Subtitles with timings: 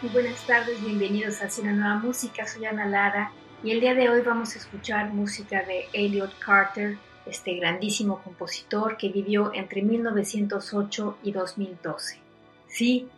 [0.00, 3.32] Muy buenas tardes, bienvenidos a Cine Nueva Música, soy Ana Lara
[3.64, 8.96] y el día de hoy vamos a escuchar música de Elliot Carter, este grandísimo compositor
[8.96, 12.20] que vivió entre 1908 y 2012.
[12.68, 13.08] Sí,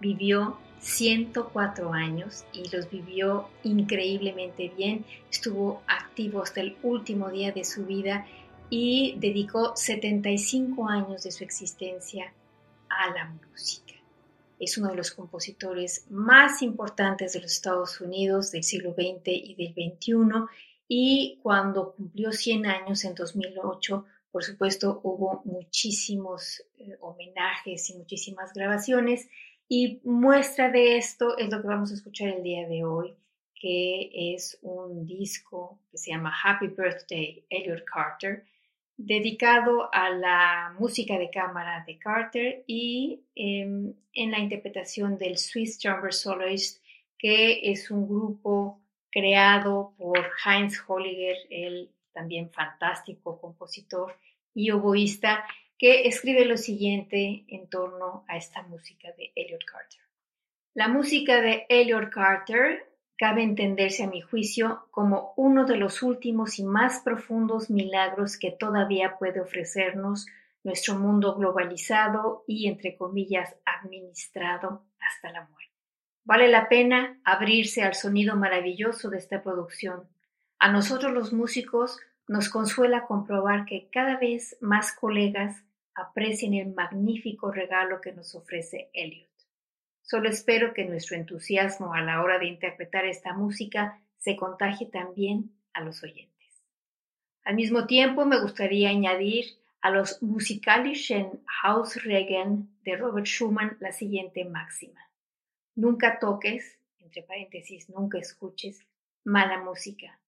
[0.00, 7.64] vivió 104 años y los vivió increíblemente bien, estuvo activo hasta el último día de
[7.64, 8.26] su vida
[8.70, 12.32] y dedicó 75 años de su existencia
[12.88, 13.83] a la música
[14.58, 19.54] es uno de los compositores más importantes de los Estados Unidos del siglo XX y
[19.54, 20.48] del XXI
[20.88, 28.52] y cuando cumplió 100 años en 2008, por supuesto, hubo muchísimos eh, homenajes y muchísimas
[28.52, 29.28] grabaciones.
[29.68, 33.14] Y muestra de esto es lo que vamos a escuchar el día de hoy,
[33.54, 38.44] que es un disco que se llama Happy Birthday Elliot Carter,
[38.96, 45.78] dedicado a la música de cámara de Carter y em, en la interpretación del Swiss
[45.78, 46.82] Chamber Soloist,
[47.18, 54.18] que es un grupo creado por Heinz Holliger, el también fantástico compositor
[54.54, 55.44] y oboísta,
[55.78, 60.00] que escribe lo siguiente en torno a esta música de Elliot Carter.
[60.74, 66.58] La música de Elliot Carter cabe entenderse a mi juicio como uno de los últimos
[66.58, 70.26] y más profundos milagros que todavía puede ofrecernos
[70.64, 75.72] nuestro mundo globalizado y, entre comillas, administrado hasta la muerte.
[76.24, 80.08] Vale la pena abrirse al sonido maravilloso de esta producción.
[80.58, 85.62] A nosotros los músicos nos consuela comprobar que cada vez más colegas
[85.94, 89.33] aprecian el magnífico regalo que nos ofrece Elliot.
[90.14, 95.50] Solo espero que nuestro entusiasmo a la hora de interpretar esta música se contagie también
[95.72, 96.62] a los oyentes.
[97.42, 99.46] Al mismo tiempo, me gustaría añadir
[99.80, 105.00] a los Musikalischen Hausregeln de Robert Schumann la siguiente máxima.
[105.74, 108.86] Nunca toques, entre paréntesis, nunca escuches
[109.24, 110.20] mala música.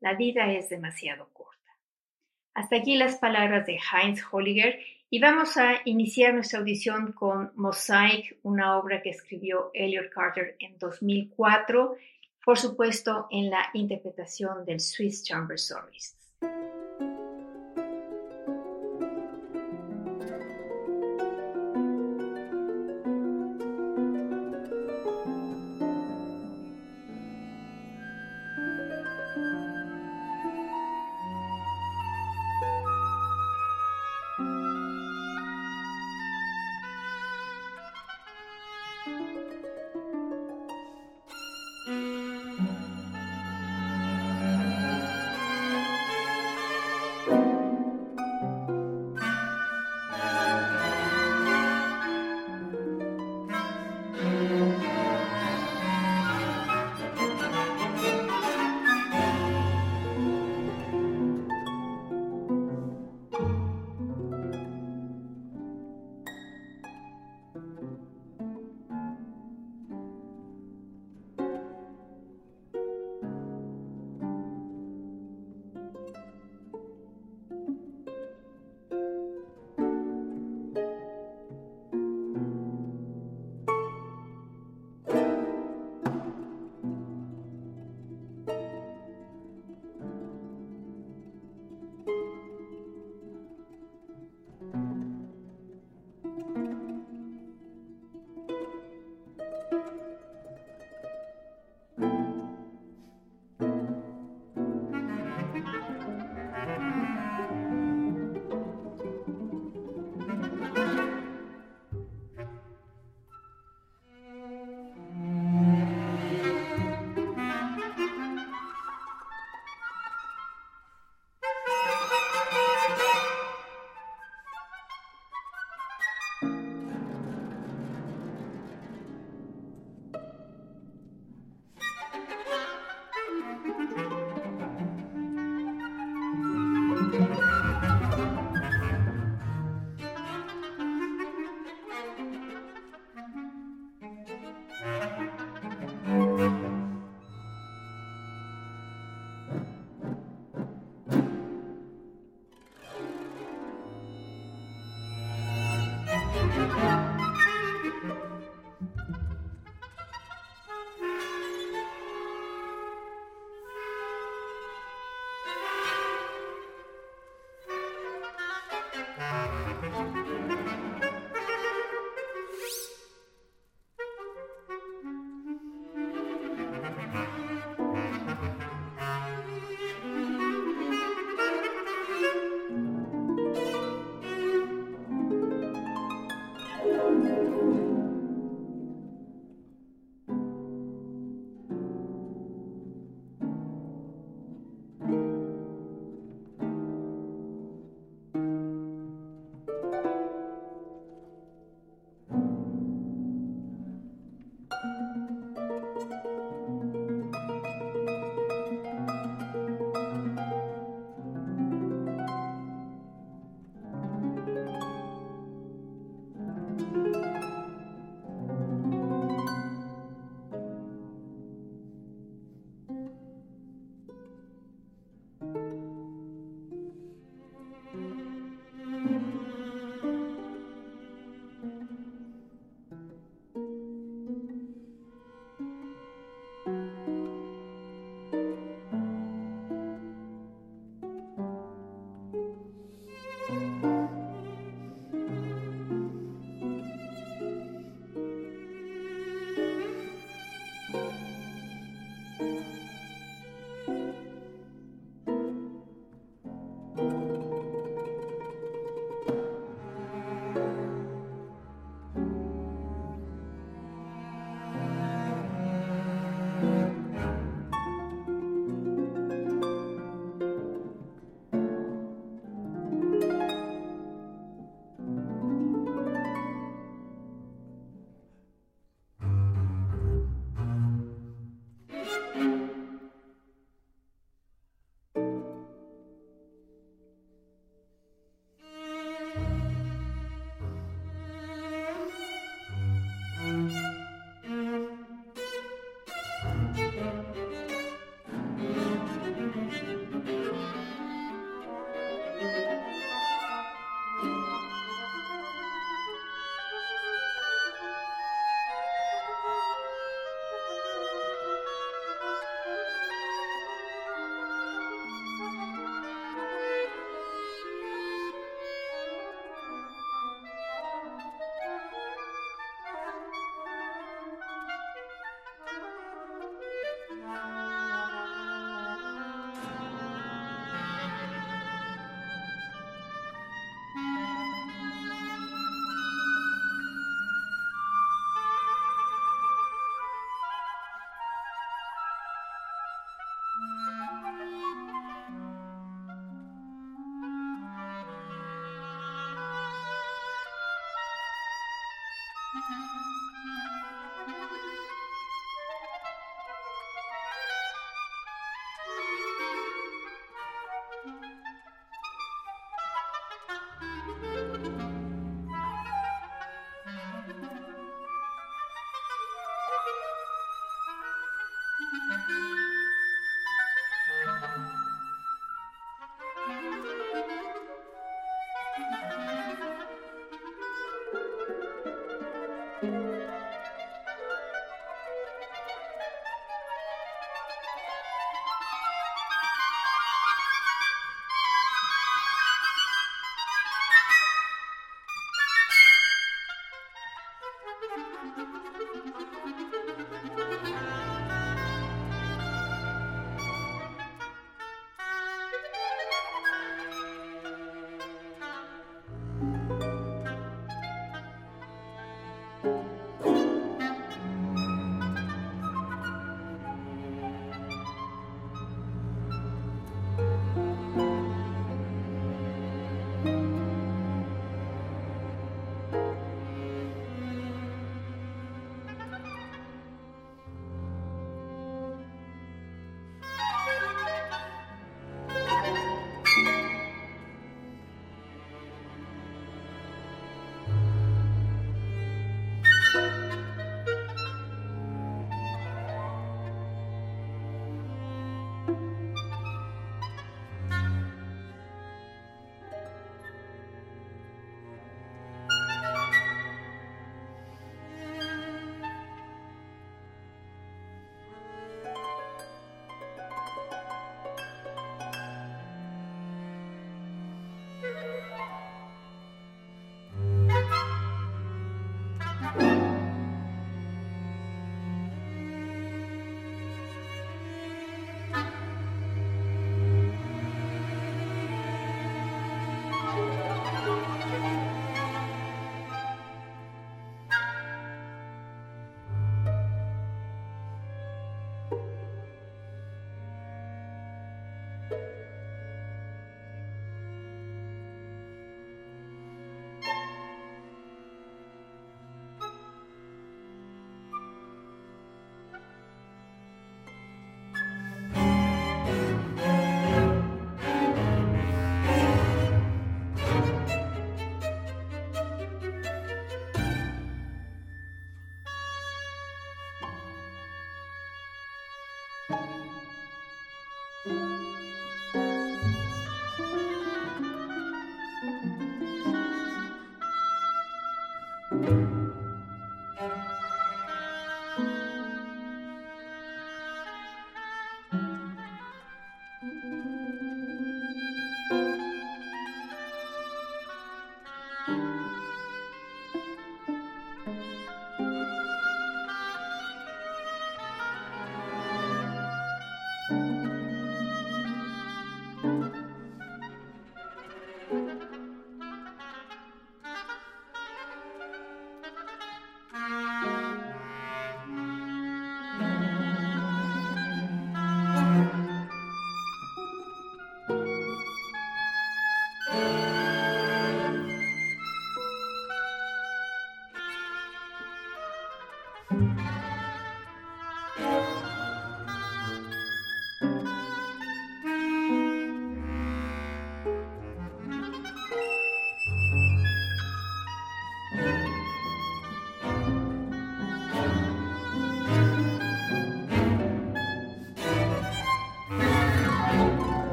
[0.00, 1.70] La vida es demasiado corta.
[2.54, 4.80] Hasta aquí las palabras de Heinz Holliger
[5.14, 10.76] y vamos a iniciar nuestra audición con Mosaic, una obra que escribió Elliot Carter en
[10.76, 11.94] 2004,
[12.44, 16.34] por supuesto en la interpretación del Swiss Chamber Soloists.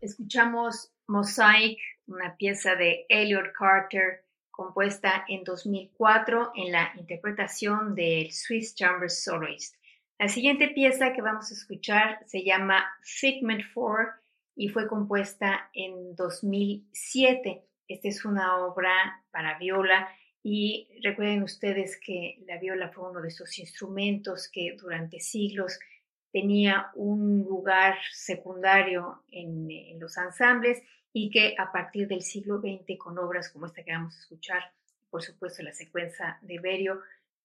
[0.00, 8.74] Escuchamos Mosaic, una pieza de Elliot Carter compuesta en 2004 en la interpretación del Swiss
[8.74, 9.74] Chamber Soloist.
[10.18, 14.12] La siguiente pieza que vamos a escuchar se llama Figment 4
[14.56, 17.62] y fue compuesta en 2007.
[17.88, 20.08] Esta es una obra para viola
[20.42, 25.78] y recuerden ustedes que la viola fue uno de esos instrumentos que durante siglos
[26.36, 33.18] tenía un lugar secundario en, los ensambles y que a partir del siglo XX, con
[33.18, 34.62] obras como esta que vamos a escuchar,
[35.08, 37.00] por supuesto la secuencia de Berio,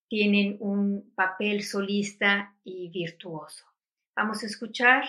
[0.10, 3.64] tienen un papel solista y virtuoso.
[4.14, 5.06] Vamos a escuchar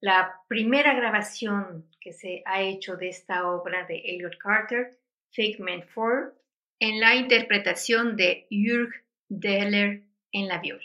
[0.00, 4.96] la primera grabación que se ha hecho de esta obra de Elliot Carter,
[5.30, 6.32] Figment 4,
[6.78, 8.94] en la interpretación de Jürg
[9.28, 10.84] Deller en la viola.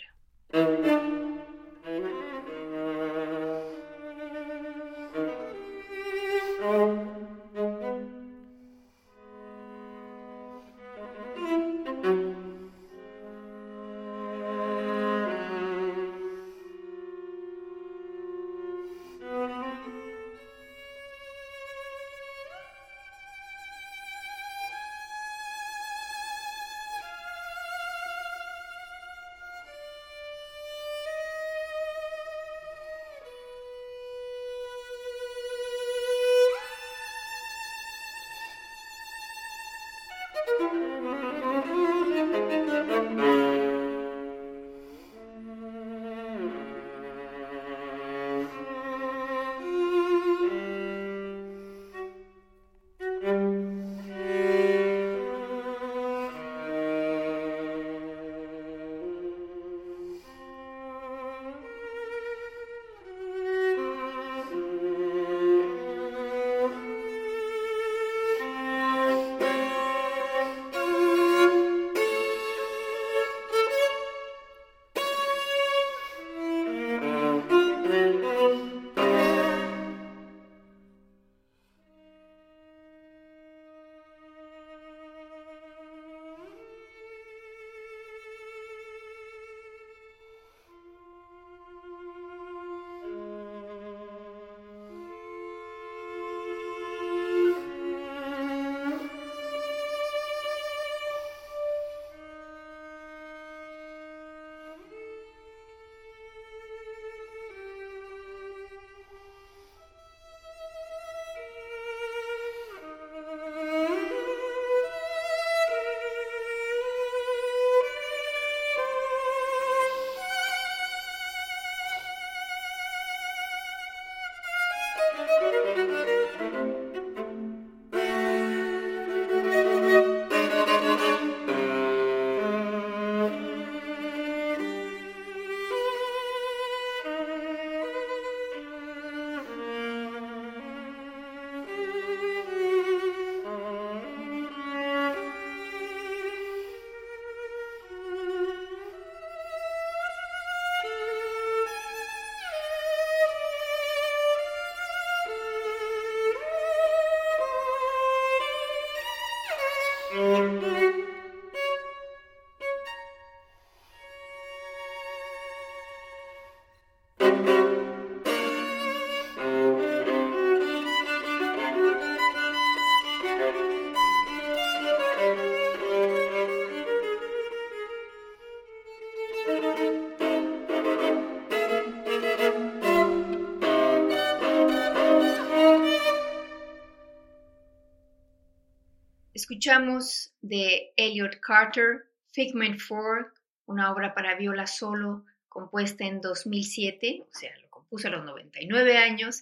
[189.50, 193.34] Escuchamos de Elliot Carter, Figment 4,
[193.66, 199.00] una obra para viola solo compuesta en 2007, o sea, lo compuso a los 99
[199.00, 199.42] años,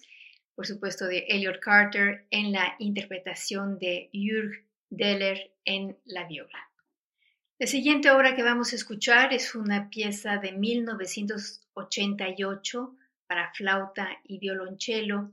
[0.54, 6.70] por supuesto de Elliot Carter en la interpretación de Jürg Deller en la viola.
[7.58, 14.38] La siguiente obra que vamos a escuchar es una pieza de 1988 para flauta y
[14.38, 15.32] violonchelo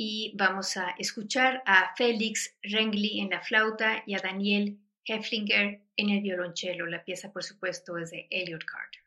[0.00, 6.10] y vamos a escuchar a Félix Rengli en la flauta y a Daniel Heflinger en
[6.10, 6.86] el violonchelo.
[6.86, 8.97] La pieza, por supuesto, es de Elliot Carter.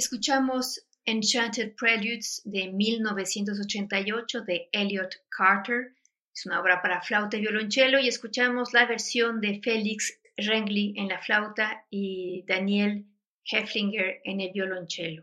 [0.00, 5.94] Escuchamos Enchanted Preludes de 1988 de Elliot Carter.
[6.34, 11.08] Es una obra para flauta y violonchelo y escuchamos la versión de Félix Rengli en
[11.08, 13.04] la flauta y Daniel
[13.44, 15.22] Heflinger en el violonchelo.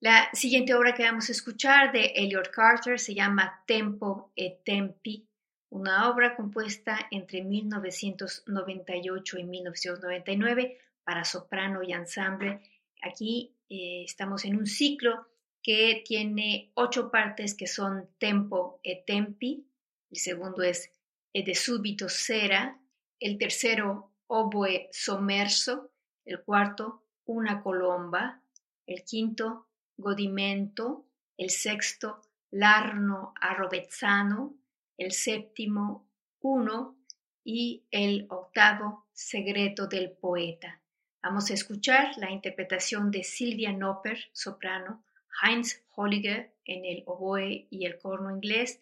[0.00, 5.28] La siguiente obra que vamos a escuchar de Elliot Carter se llama Tempo e Tempi,
[5.68, 12.62] una obra compuesta entre 1998 y 1999 para soprano y ensamble.
[13.02, 15.26] Aquí eh, estamos en un ciclo
[15.62, 19.64] que tiene ocho partes que son tempo e tempi,
[20.10, 20.90] el segundo es
[21.32, 22.78] e de súbito sera,
[23.18, 25.92] el tercero oboe sommerso,
[26.26, 28.42] el cuarto una colomba,
[28.86, 31.06] el quinto godimento,
[31.38, 34.54] el sexto l'arno arrovezzano,
[34.98, 36.98] el séptimo uno.
[37.44, 40.81] Y el octavo secreto del poeta.
[41.22, 45.04] Vamos a escuchar la interpretación de Silvia Nopper, soprano,
[45.40, 48.80] Heinz Holliger en el oboe y el corno inglés,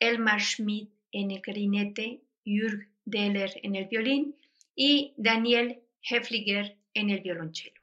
[0.00, 4.36] Elmar Schmidt en el clarinete, Jürg Deller en el violín
[4.74, 7.80] y Daniel Hefliger en el violonchelo.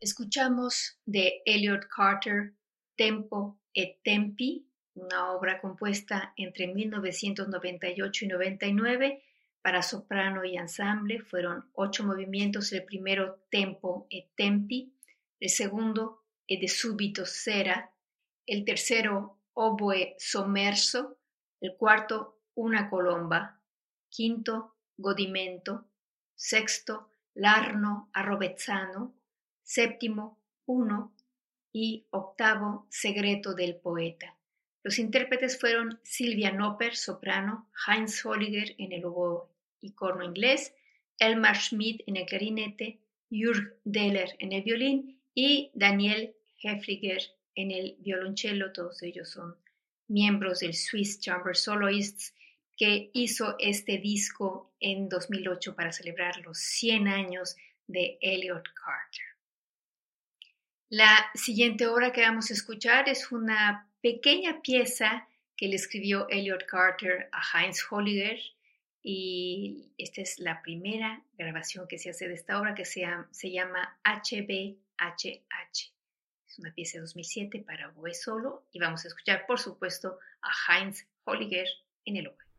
[0.00, 2.54] Escuchamos de Elliot Carter
[2.96, 9.22] Tempo et Tempi, una obra compuesta entre 1998 y 99
[9.60, 11.20] para soprano y ensamble.
[11.20, 14.90] Fueron ocho movimientos, el primero Tempo et Tempi,
[15.38, 17.92] el segundo e de súbito Sera,
[18.46, 21.18] el tercero Oboe Sommerso,
[21.60, 23.60] el cuarto Una colomba,
[24.08, 25.90] quinto Godimento,
[26.34, 29.19] sexto Larno Arrovezzano,
[29.70, 31.14] séptimo, uno
[31.72, 34.36] y octavo, Segreto del poeta.
[34.82, 39.48] Los intérpretes fueron Silvia Nopper, soprano, Heinz Holliger en el oboe
[39.80, 40.74] y corno inglés,
[41.20, 42.98] Elmar Schmidt en el clarinete,
[43.30, 47.22] Jürg Deller en el violín y Daniel Hefliger
[47.54, 48.72] en el violonchelo.
[48.72, 49.54] Todos ellos son
[50.08, 52.34] miembros del Swiss Chamber Soloists
[52.76, 57.54] que hizo este disco en 2008 para celebrar los 100 años
[57.86, 59.29] de Elliot Carter.
[60.90, 66.66] La siguiente obra que vamos a escuchar es una pequeña pieza que le escribió Elliot
[66.66, 68.40] Carter a Heinz Holliger
[69.00, 73.52] y esta es la primera grabación que se hace de esta obra que se se
[73.52, 75.92] llama HBHH.
[76.48, 80.50] Es una pieza de 2007 para oboe solo y vamos a escuchar por supuesto a
[80.74, 81.68] Heinz Holliger
[82.04, 82.49] en el oboe.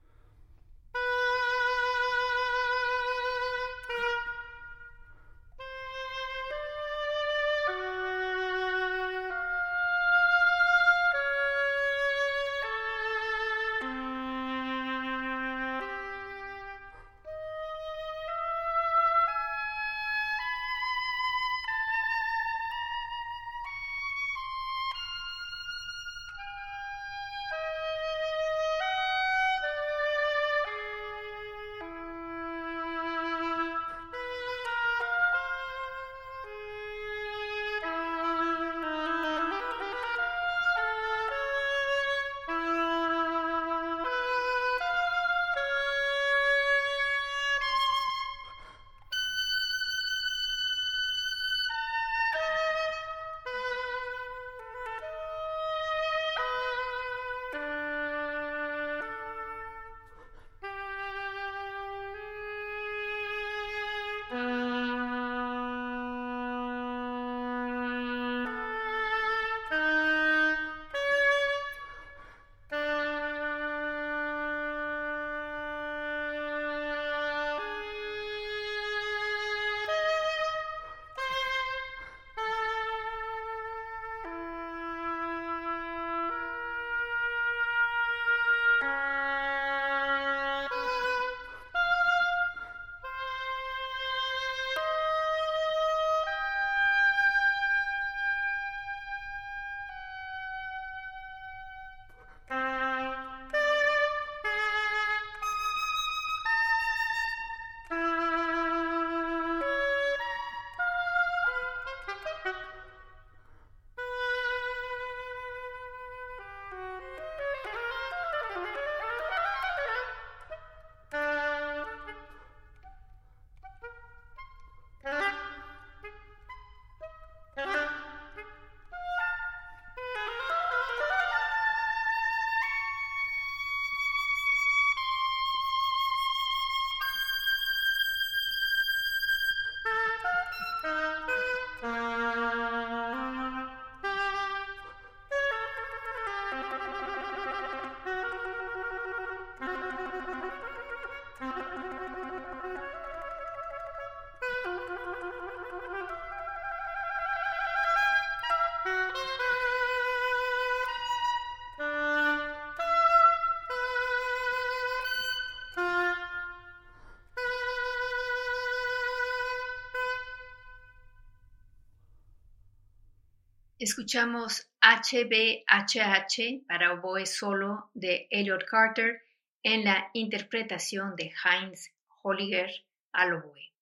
[173.82, 179.24] Escuchamos HBHH para oboe solo de Elliot Carter
[179.64, 182.70] en la interpretación de Heinz Holliger
[183.12, 183.74] al oboe.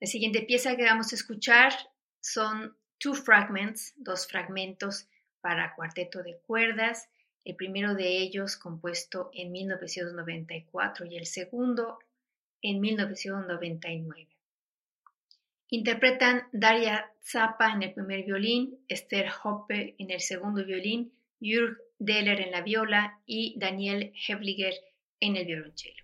[0.00, 1.72] La siguiente pieza que vamos a escuchar
[2.20, 5.06] son Two Fragments, dos fragmentos
[5.40, 7.08] para cuarteto de cuerdas,
[7.44, 12.00] el primero de ellos compuesto en 1994 y el segundo
[12.60, 14.33] en 1999.
[15.74, 22.40] Interpretan Daria Zappa en el primer violín, Esther Hoppe en el segundo violín, Jürg Deller
[22.42, 24.74] en la viola y Daniel Hefliger
[25.18, 26.03] en el violonchelo.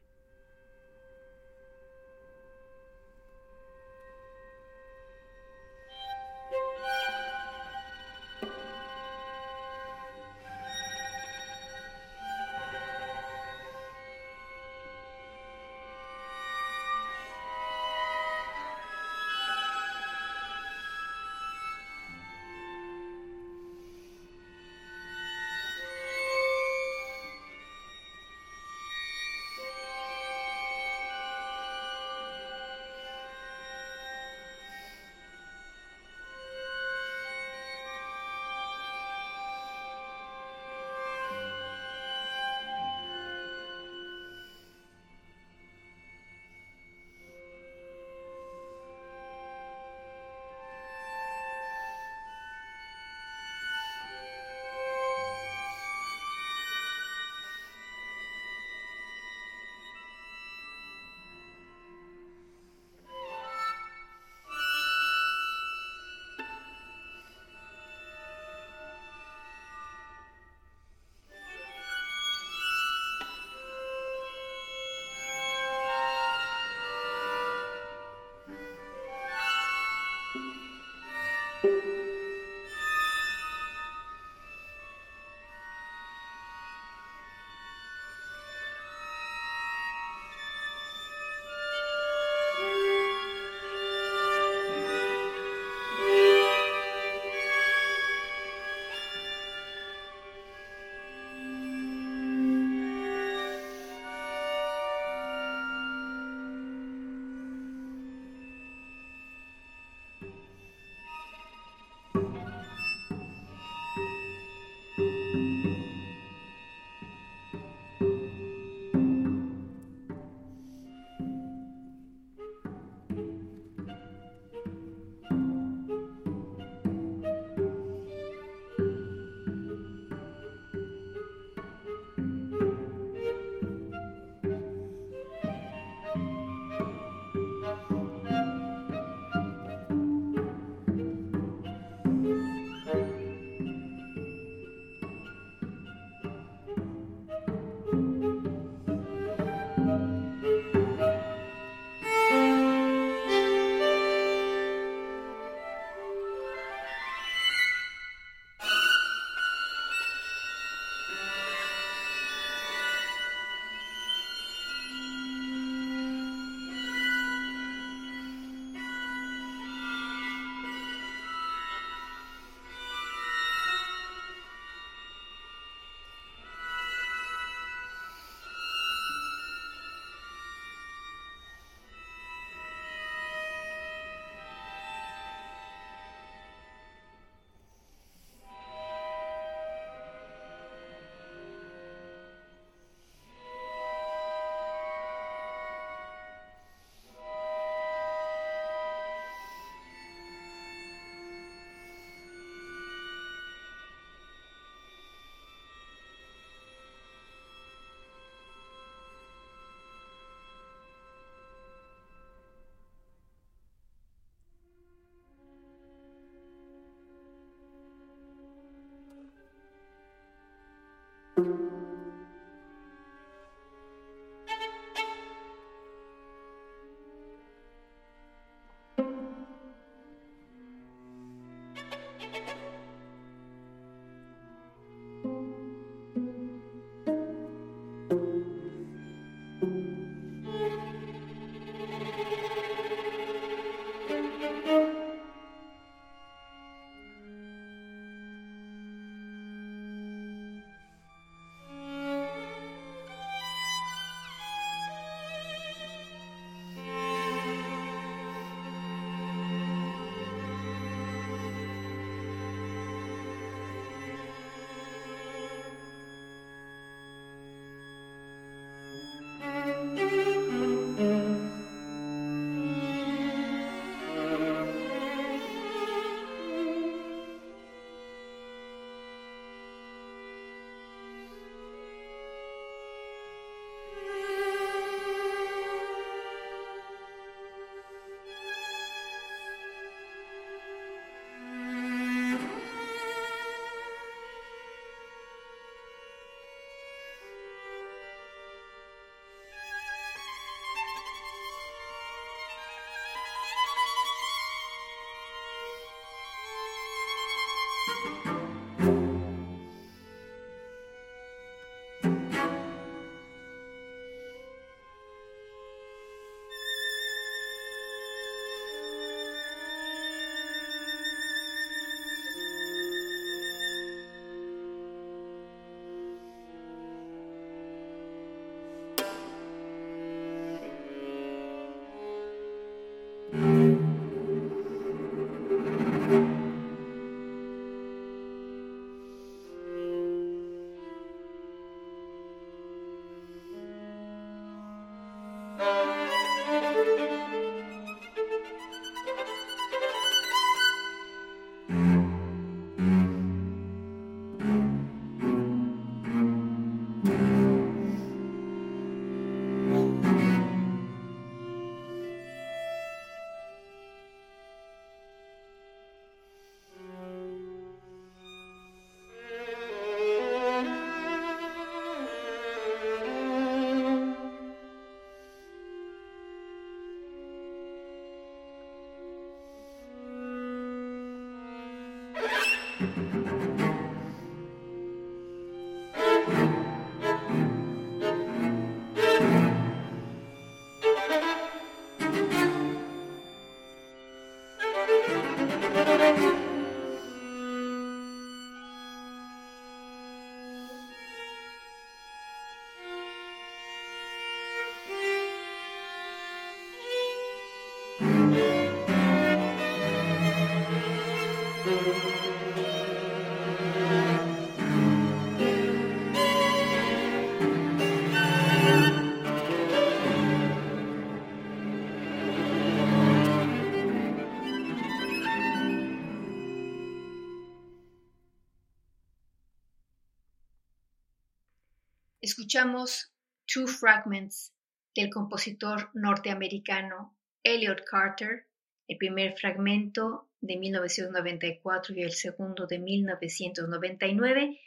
[432.30, 433.12] Escuchamos
[433.44, 434.54] Two Fragments
[434.94, 438.46] del compositor norteamericano Elliot Carter,
[438.86, 444.60] el primer fragmento de 1994 y el segundo de 1999.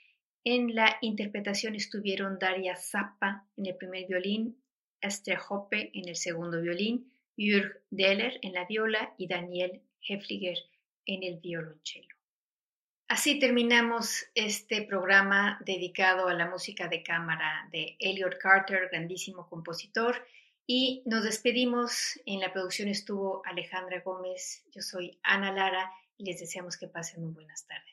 [0.44, 4.62] En la interpretación estuvieron Daria Zappa en el primer violín,
[5.00, 10.58] Esther Hoppe en el segundo violín, Jürg Deller en la viola y Daniel Hefliger
[11.06, 12.14] en el violonchelo.
[13.14, 20.16] Así terminamos este programa dedicado a la música de cámara de Elliot Carter, grandísimo compositor,
[20.66, 22.20] y nos despedimos.
[22.26, 27.22] En la producción estuvo Alejandra Gómez, yo soy Ana Lara y les deseamos que pasen
[27.22, 27.93] muy buenas tardes.